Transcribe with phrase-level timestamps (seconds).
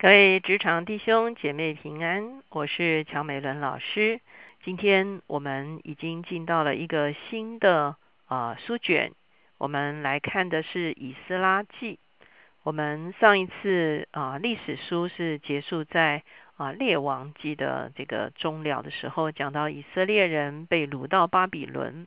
[0.00, 4.22] 各位职场弟兄姐妹平安，我是乔美伦老师。
[4.64, 9.12] 今天我们已经进到了一个新的啊书卷，
[9.58, 11.98] 我们来看的是以斯拉记。
[12.62, 16.22] 我们上一次啊历史书是结束在
[16.56, 22.06] 啊列王记的这个终了的时候，讲到以色列人被掳到巴比伦。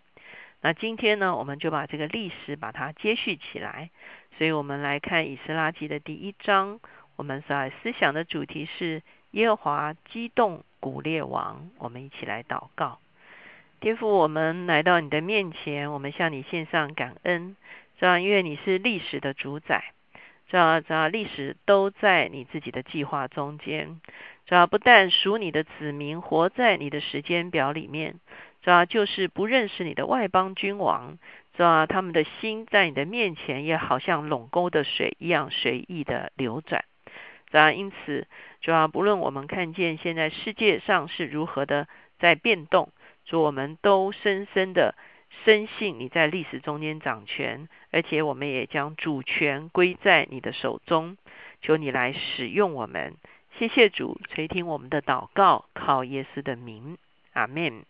[0.62, 3.92] 那今天呢，我们就把这个历史把它接续起来。
[4.40, 6.80] 所以我们来看以斯拉记的第一章。
[7.16, 9.02] 我们在思想的主题是
[9.32, 13.00] 耶和华激动古列王，我们一起来祷告。
[13.80, 17.56] 天父，我们来到你的面前，我们向你献上感恩，
[18.00, 19.94] 这样因为你是历史的主宰，
[20.48, 24.00] 这样这样历史都在你自己的计划中间，
[24.46, 28.16] 这样不但属你的子民活在你的时间表里面，
[28.62, 31.18] 这样就是不认识你的外邦君王。
[31.56, 31.86] 是吧？
[31.86, 36.84] 他们的心在你的面前，也好像垄沟的水一样随意的流转。
[37.54, 37.72] 是吧？
[37.72, 38.26] 因此，
[38.62, 41.88] 主要不论我们看见现在世界上是如何的
[42.18, 42.90] 在变动，
[43.26, 44.96] 主我们都深深的
[45.46, 51.16] 深信你在历史中间掌权，而且我们也将主权归在你的手中。
[51.62, 53.14] 求你来使用我们。
[53.60, 56.98] 谢谢主垂听我们的祷告，靠耶稣的名，
[57.34, 57.86] 阿门。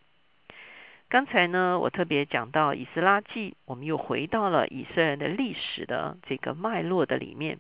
[1.08, 7.60] 刚才呢，我特别讲到以斯拉记，我们又回到了以色列人的历史的这个脉络的里面。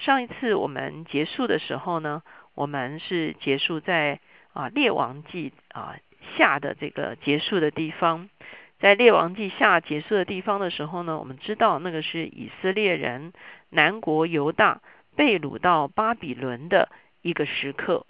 [0.00, 2.22] 上一次我们结束的时候呢，
[2.54, 4.18] 我们是结束在
[4.54, 5.96] 啊列王记啊
[6.36, 8.30] 下的这个结束的地方。
[8.78, 13.34] 在列王记下结束的地方的时候呢，我们知道那个是以色列人
[13.68, 14.80] 南国犹大
[15.16, 16.88] 被掳到巴比伦的
[17.20, 18.06] 一个时刻，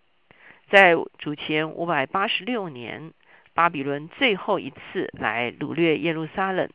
[0.69, 3.13] 在主前五百八十六年。
[3.53, 6.71] 巴比伦最后一次来掳掠耶路撒冷，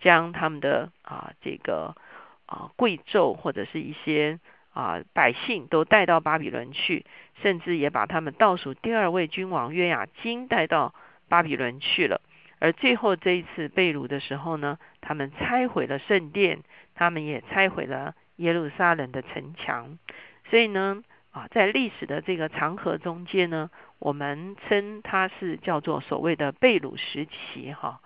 [0.00, 1.96] 将他们的啊这个
[2.46, 4.38] 啊贵胄或者是一些
[4.72, 7.04] 啊百姓都带到巴比伦去，
[7.42, 10.94] 甚至也把他们倒数第二位君王约雅金带到
[11.28, 12.20] 巴比伦去了。
[12.58, 16.60] 而最后这一次被掳的时候呢，他们拆毁了圣殿，
[16.94, 19.98] 他们也拆毁了耶路撒冷的城墙。
[20.50, 21.02] 所以呢。
[21.34, 28.00] 啊，在历史的这个长河中间呢，我们称它是叫做所谓的贝鲁时期哈。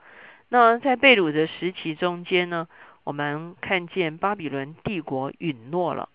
[0.48, 2.68] 那在贝鲁的时期中间呢，
[3.08, 6.10] 我们看见巴比伦帝国陨落了。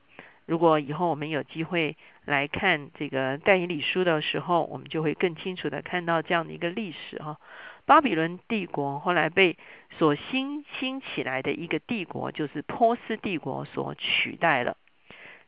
[0.45, 7.39] 如果以后我们有机会来看这个但以理书的时候，我们就会更清楚的看到这样的一个历史哈。
[7.87, 9.57] 巴比伦帝国后来被
[9.97, 14.77] 所新兴起来的一个帝国，就是波斯帝国所取代了。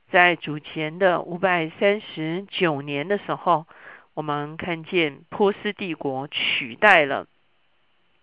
[0.09, 3.67] 在主前的五百三十九年的时候，
[4.16, 7.27] 我们看见波斯帝国取代了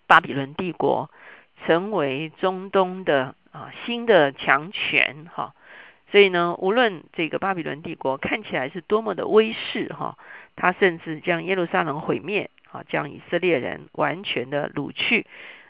[0.08, 1.08] 巴比伦帝国，
[1.66, 5.54] 成为中东的啊新的强权哈。
[6.10, 10.18] 所以呢，无论这个巴比伦帝国看起来是多么的威势哈，
[10.56, 15.26] 他甚至将耶路撒冷毁灭啊，将以色列人完全的掳去。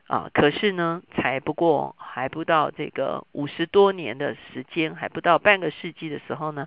[0.09, 6.67] 啊，可是呢，才不过还不到这个五十多年的时间，还不到半个世纪的时候呢，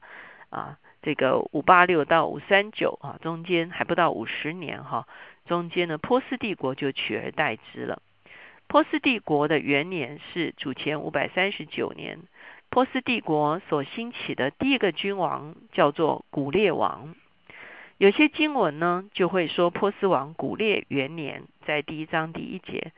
[0.50, 5.06] 啊，这个五八六到五三九啊，中间还不到五十年哈，
[5.46, 8.02] 中间呢，波斯帝国就取而代之了。
[8.68, 12.20] 波斯帝国的元年是主前五百三十九年，
[12.70, 17.16] 波斯帝国所兴起的第一个君王叫做古列王。
[17.98, 22.92] 有些经文呢就会说波斯王古列元年，在第一章第一节。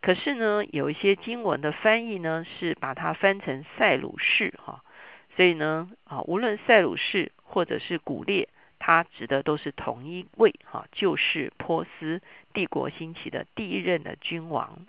[0.00, 4.82] 可是呢，有一些经文的翻译呢，是把它翻成塞鲁士哈，
[5.36, 8.48] 所以呢，啊，无论塞鲁士或者是古列，
[8.78, 12.22] 它指的都是同一位哈，就是波斯
[12.54, 14.86] 帝国兴起的第一任的君王。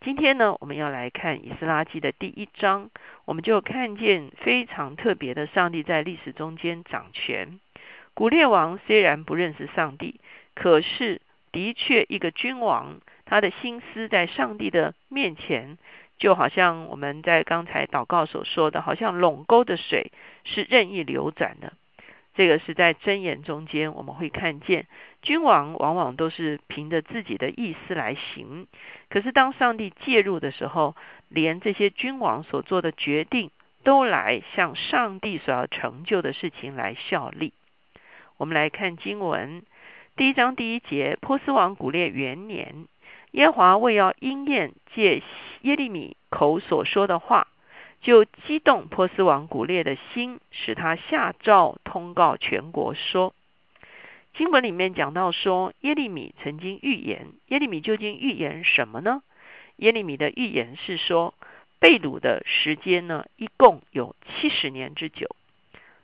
[0.00, 2.90] 今天呢，我们要来看以斯拉记的第一章，
[3.24, 7.58] 我们就看见非常特别的上帝在历史中间掌权。
[8.12, 10.20] 古列王虽然不认识上帝，
[10.54, 11.22] 可是
[11.52, 13.00] 的确一个君王。
[13.26, 15.78] 他的心思在上帝的面前，
[16.18, 20.12] 就好像我们在刚才祷告所说的，好像垄沟的水
[20.44, 21.72] 是任意流转的。
[22.34, 24.86] 这个是在箴言中间，我们会看见
[25.22, 28.66] 君王往往都是凭着自己的意思来行。
[29.08, 30.96] 可是当上帝介入的时候，
[31.28, 33.50] 连这些君王所做的决定，
[33.84, 37.52] 都来向上帝所要成就的事情来效力。
[38.36, 39.62] 我们来看经文
[40.16, 42.86] 第一章第一节：波斯王古列元年。
[43.30, 45.20] 耶华为要应验借
[45.62, 47.48] 耶利米口所说的话，
[48.04, 53.34] 就激动波斯王古列的心，使他下诏通告全国说：
[54.34, 59.22] 经文里面讲到说，耶利米曾经预言，耶利米究竟预言什么呢？
[59.76, 61.32] 耶利米的预言是说，
[61.78, 65.34] 被掳的时间呢，一共有七十年之久。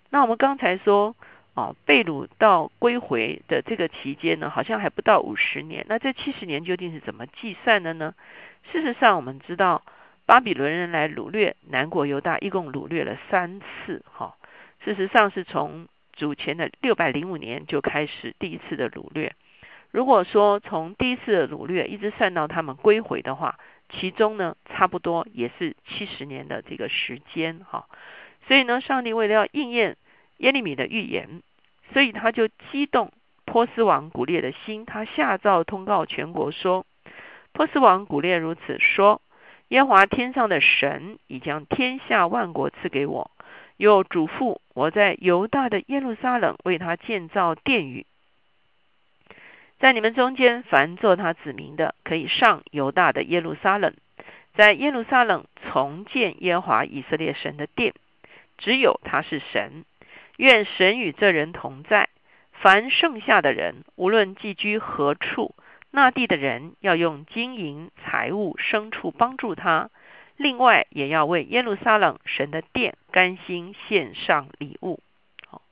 [0.09, 1.15] 那我们刚才说，
[1.53, 5.85] 哦，被掳到归回的这个期间呢，好像还不到五十年。
[5.87, 8.15] 那这七十年究竟是怎么计算的呢？
[8.73, 9.83] 事实上，我们知道
[10.31, 14.05] 巴比伦人来掳掠南国犹大，一共掳掠了三次。
[14.05, 14.37] 哈，
[14.85, 19.35] 事实上是从主前的六百零五年就开始第一次的掳掠。
[19.91, 27.59] 如果说从第一次的掳掠一直算到他们归回的话，其中呢，差不多也是七十年的这个时间。
[27.69, 27.87] 哈，
[28.47, 29.97] 所以呢，上帝为了要应验
[30.37, 31.43] 耶利米的预言，
[31.93, 33.11] 所以他就激动
[33.47, 36.87] 波斯王古列的心，他下诏通告全国说。
[37.53, 39.21] 波斯王古列如此说
[39.71, 43.31] ：“耶华天上的神已将天下万国赐给我，
[43.77, 48.05] 又嘱咐我在犹大的耶路撒冷为他建造殿宇。
[49.79, 53.95] 在你们中间，凡做他子民的，可以上犹大的耶路撒冷，
[54.57, 57.95] 在耶路撒冷重建耶华以色列神的殿。
[58.59, 59.85] 只有他是神，
[60.37, 62.09] 愿神与这人同在。
[62.51, 65.55] 凡剩下的人，无论寄居何处。”
[65.93, 69.91] 那地的人要用金银财物牲畜帮助他，
[70.37, 75.01] 另外也要为耶路撒冷神的殿甘心献上礼物。
[75.47, 75.63] 好，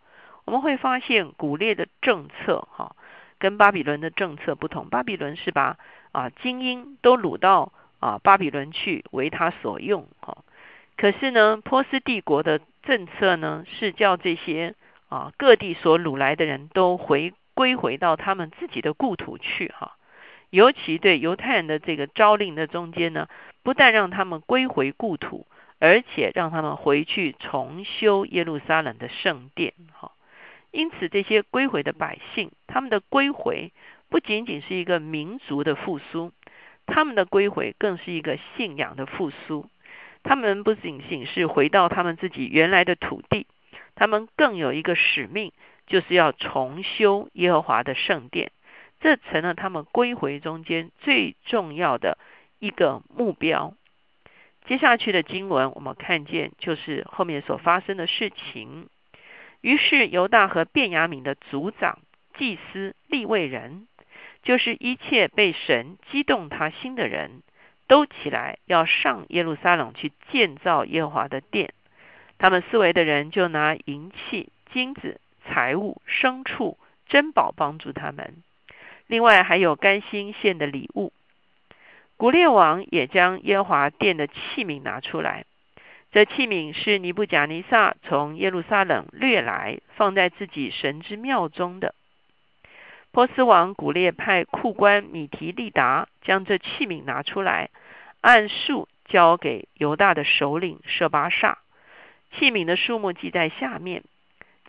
[0.45, 2.97] 我们会发现古列的政策哈，
[3.39, 4.89] 跟巴比伦的政策不同。
[4.89, 5.79] 巴比伦是把
[6.11, 10.39] 啊精英都掳到啊巴比伦去为他所用哈，
[10.97, 14.75] 可是呢，波斯帝国的政策呢是叫这些
[15.09, 19.95] 啊各地所掳来的人都回归回到他们自己的故土去哈。
[20.51, 23.29] 尤其对犹太人的这个诏令的中间呢，
[23.63, 25.47] 不但让他们归回故土，
[25.79, 29.75] 而且让他们回去重修耶路撒冷的圣殿。
[29.93, 30.13] 哈，
[30.71, 33.73] 因此这些归回的百姓，他们的归回
[34.09, 36.33] 不仅仅是一个民族的复苏，
[36.87, 39.69] 他们的归回更是一个信仰的复苏。
[40.23, 43.47] 他们不仅仅是回到他们自己原来的土地，
[43.95, 45.53] 他们更有一个使命，
[45.87, 48.51] 就是要重修耶和华的圣殿。
[49.01, 52.19] 这成了他们归回中间最重要的
[52.59, 53.75] 一个目标。
[54.67, 58.89] 接下去的经文，我们看见就是后面所发生的事情。
[59.61, 62.01] 于是犹大和便雅悯的族长、
[62.37, 63.89] 祭司、立位人，
[64.43, 67.43] 就是一切被神激动他心的人，
[67.87, 71.73] 都起来要上耶路撒冷去建造耶和华的殿。
[72.39, 76.79] 他们四围的人就拿银器、金子、财物、牲畜、
[77.09, 78.43] 珍宝帮助他们。
[79.09, 81.13] 另外还有甘心献的礼物，
[82.19, 85.47] 古列王也将耶和华殿的器皿拿出来。
[86.13, 91.95] 这器皿是尼布甲尼撒从耶路撒冷掠来，放在自己神之庙中的。
[93.11, 97.71] 波斯王古列派库官米提利达将这器皿拿出来，
[98.21, 101.59] 按数交给犹大的首领舍巴萨。
[102.33, 104.05] 器皿的数目记在下面：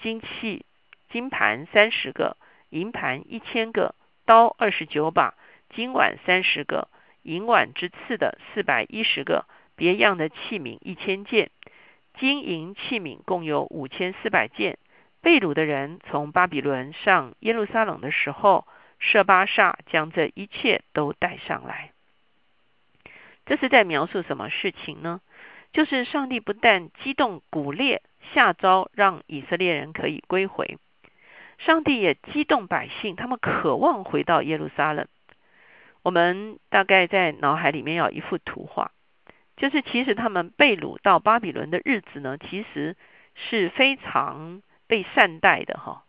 [0.01, 0.65] 金器、
[1.09, 2.37] 金盘三十个，
[2.69, 3.95] 银盘一千个。
[4.29, 5.33] 刀二十九把，
[5.71, 6.87] 金碗三十个，
[7.23, 11.49] 银碗之次的四百一十个，别样的器皿一千件，
[12.19, 14.77] 金银器皿共有五千四百件。
[15.21, 18.67] 被掳的人从巴比伦上耶路撒冷的时候，
[18.99, 21.91] 设巴萨将这一切都带上来。
[23.47, 25.21] 这是在描述什么事情呢？
[25.73, 28.03] 就是上帝不但激动古列
[28.35, 30.77] 下诏，让以色列人可以归回。
[31.59, 35.07] 上帝也激动百姓，他们渴望回到耶路撒冷。
[36.01, 38.91] 我们大概在脑海里面有一幅图画，
[39.57, 42.95] 就是其实他们被掳到巴比伦的日子呢，其实
[43.35, 46.03] 是非常被善待的哈。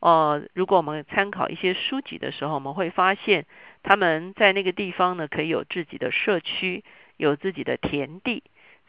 [0.00, 3.46] 呃，如果我们参考一些书籍的时候，我们会发现
[3.82, 6.84] 他们在那个地方呢，可以有自己的社区，
[7.16, 8.42] 有自己的田地，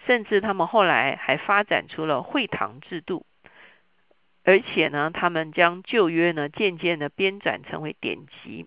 [0.06, 3.26] 甚至他们后来还发展出了会堂制度。
[4.44, 8.66] 而且呢，他们将旧约呢渐渐的编纂成为典籍，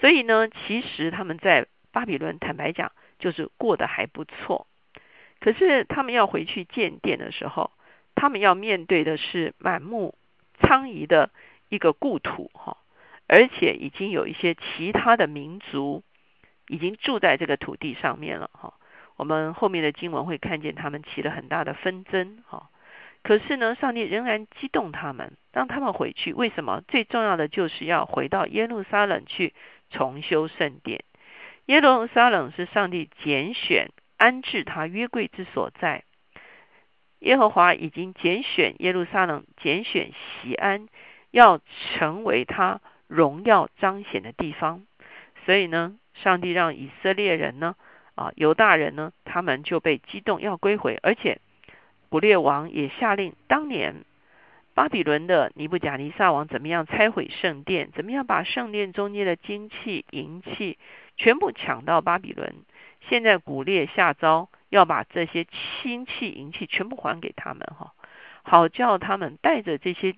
[0.00, 4.66] 所以呢，其实他们在巴比伦坦白讲就是过得还不错。
[5.40, 7.72] 可是他们要回去建殿的时候，
[8.14, 10.14] 他们要面对的是满目
[10.60, 11.30] 疮痍的
[11.68, 12.76] 一个故土哈，
[13.26, 16.02] 而且已经有一些其他的民族
[16.68, 18.74] 已经住在这个土地上面了哈。
[19.16, 22.70] 我们后面的经文会看见他们起了很大的纷争哈。
[23.24, 26.34] 可是呢，上帝仍然激动他们，让他们回去。
[26.34, 26.82] 为什么？
[26.86, 29.54] 最重要的就是要回到耶路撒冷去
[29.88, 31.02] 重修圣殿。
[31.64, 33.88] 耶路撒冷是上帝拣选
[34.18, 36.04] 安置他约柜之所在。
[37.20, 40.12] 耶和华已经拣选耶路撒冷，拣选
[40.42, 40.86] 西安，
[41.30, 41.60] 要
[41.96, 44.84] 成为他荣耀彰显的地方。
[45.46, 47.74] 所以呢，上帝让以色列人呢，
[48.16, 51.40] 啊，犹大人呢，他们就被激动要归回，而且。
[52.14, 54.04] 古列王也下令，当年
[54.72, 60.78] 巴比伦的尼布甲尼撒王怎么样拆毁圣殿，怎么样把圣殿中间的金器银器
[61.16, 62.54] 全部抢到巴比伦。
[63.08, 65.44] 现在古列下诏，要把这些
[65.82, 67.94] 金器银器全部还给他们，哈，
[68.44, 70.14] 好叫他们带着这些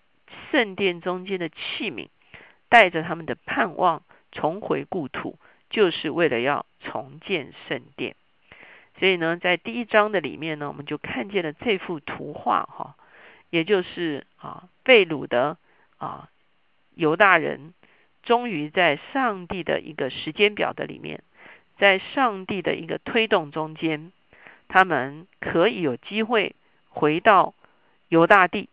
[0.50, 2.08] 圣殿中间的器皿，
[2.68, 5.38] 带着他们的盼望重回故土，
[5.70, 8.16] 就是为了要重建圣殿。
[8.98, 12.96] 所以呢，在第一章的里面呢，我们就看见了这幅图画，哈。
[13.48, 15.56] 也就是啊，被掳的
[15.98, 16.28] 啊
[16.94, 17.74] 犹大人，
[18.24, 21.22] 终于在上帝的一个时间表的里面，
[21.78, 24.10] 在上帝的一个推动中间，
[24.66, 26.56] 他们可以有机会
[26.88, 27.54] 回到
[28.08, 28.68] 犹大地，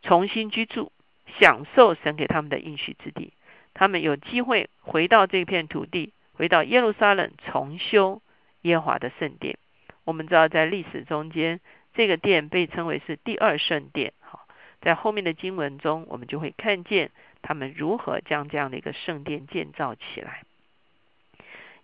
[0.00, 0.92] 重新居住，
[1.38, 3.34] 享受神给他们的应许之地。
[3.74, 8.22] 他们有机会回到这片土地，回到耶路撒冷，重修
[8.62, 9.58] 耶华的圣殿。
[10.04, 11.60] 我们知道，在历史中间。
[11.92, 14.46] 这个殿被称为是第二圣殿，好，
[14.80, 17.10] 在后面的经文中，我们就会看见
[17.42, 20.44] 他们如何将这样的一个圣殿建造起来。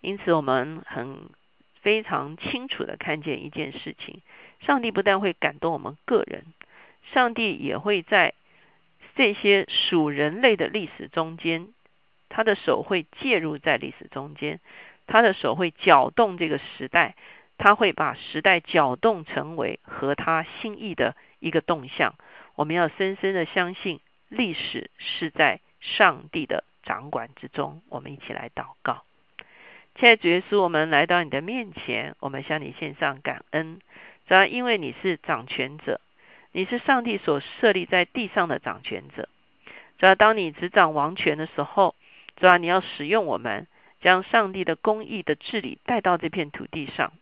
[0.00, 1.28] 因此，我们很
[1.82, 4.22] 非常清楚的看见一件事情：
[4.60, 6.44] 上帝不但会感动我们个人，
[7.12, 8.34] 上帝也会在
[9.16, 11.74] 这些属人类的历史中间，
[12.28, 14.60] 他的手会介入在历史中间，
[15.06, 17.14] 他的手会搅动这个时代。
[17.58, 22.14] 他会把时代搅动成为合他心意的一个动向。
[22.54, 27.80] 我们要深深的相信，历史是在上帝的掌管之中。
[27.88, 29.04] 我们一起来祷告，
[29.94, 33.80] 亲爱的主耶稣，我们来到你的面前，我们向你献上感恩。
[34.28, 36.02] 主要因为你是掌权者，
[36.52, 39.30] 你是上帝所设立在地上的掌权者。
[39.98, 41.94] 主要当你执掌王权的时候，
[42.36, 43.66] 主要你要使用我们，
[44.00, 47.12] 将上帝的公义的治理带到这片土地上。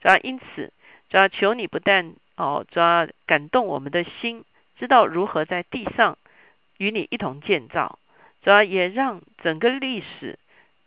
[0.00, 0.72] 主要因此，
[1.10, 4.44] 主要求你不但哦，主要感动我们的心，
[4.78, 6.18] 知道如何在地上
[6.78, 7.98] 与你一同建造；
[8.42, 10.38] 主要也让整个历史、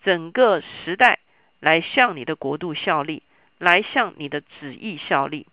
[0.03, 1.19] 整个时代
[1.59, 3.23] 来向你的国度效力，
[3.57, 5.47] 来向你的旨意效力。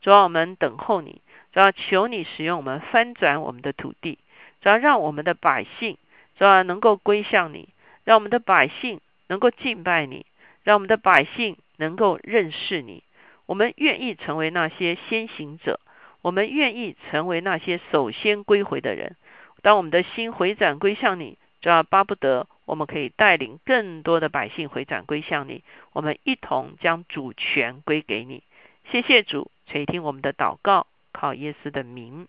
[0.00, 1.20] 主要我们等候你，
[1.52, 4.18] 主要求你使用我们翻转我们的土地，
[4.60, 5.98] 主要让我们的百姓
[6.38, 7.68] 主要能够归向你，
[8.04, 9.00] 让我们的百姓
[9.30, 10.26] 能够敬拜你，
[10.62, 11.56] 让我们的百姓。
[11.80, 13.02] 能够认识你，
[13.46, 15.80] 我们愿意成为那些先行者，
[16.20, 19.16] 我们愿意成为那些首先归回的人。
[19.62, 25.64] 当我们的心回转归向你，就要巴不得我们可以带领更多的百姓回转归向你。
[25.94, 28.42] 我们一同将主权归给你。
[28.90, 32.28] 谢谢主垂听我们的祷告，靠耶稣的名，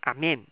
[0.00, 0.44] 阿门。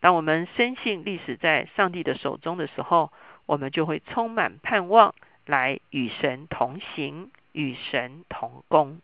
[0.00, 3.10] 当我们深信历史在上帝的手中的时候，
[3.46, 5.14] 我们就会充满盼望，
[5.46, 7.30] 来与神同行。
[7.56, 9.00] 与神同工。